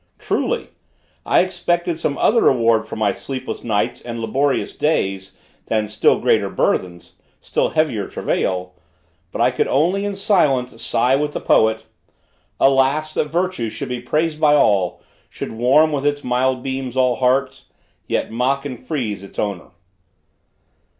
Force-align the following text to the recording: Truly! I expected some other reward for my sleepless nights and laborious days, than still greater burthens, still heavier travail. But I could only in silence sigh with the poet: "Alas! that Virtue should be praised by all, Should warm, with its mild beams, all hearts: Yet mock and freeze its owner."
Truly! 0.17 0.69
I 1.27 1.41
expected 1.41 1.99
some 1.99 2.17
other 2.17 2.41
reward 2.41 2.87
for 2.87 2.95
my 2.95 3.11
sleepless 3.11 3.63
nights 3.63 4.01
and 4.01 4.19
laborious 4.19 4.75
days, 4.75 5.37
than 5.67 5.87
still 5.89 6.19
greater 6.19 6.49
burthens, 6.49 7.13
still 7.39 7.69
heavier 7.69 8.07
travail. 8.07 8.73
But 9.31 9.41
I 9.41 9.51
could 9.51 9.67
only 9.67 10.03
in 10.03 10.15
silence 10.15 10.81
sigh 10.81 11.15
with 11.15 11.33
the 11.33 11.39
poet: 11.39 11.85
"Alas! 12.59 13.13
that 13.13 13.25
Virtue 13.25 13.69
should 13.69 13.89
be 13.89 13.99
praised 13.99 14.41
by 14.41 14.55
all, 14.55 15.03
Should 15.29 15.51
warm, 15.51 15.91
with 15.91 16.03
its 16.07 16.23
mild 16.23 16.63
beams, 16.63 16.97
all 16.97 17.17
hearts: 17.17 17.65
Yet 18.07 18.31
mock 18.31 18.65
and 18.65 18.83
freeze 18.83 19.21
its 19.21 19.37
owner." 19.37 19.69